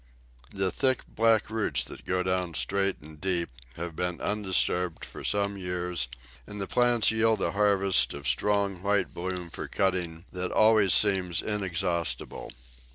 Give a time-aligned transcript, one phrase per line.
[0.49, 5.57] The thick, black roots that go down straight and deep have been undisturbed for some
[5.57, 6.07] years,
[6.47, 11.43] and the plants yield a harvest of strong white bloom for cutting that always seems
[11.43, 12.51] inexhaustible.